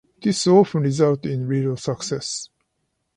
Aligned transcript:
This 0.19 0.47
often 0.47 0.81
results 0.81 1.27
in 1.27 1.47
little 1.47 1.77
success. 1.77 2.49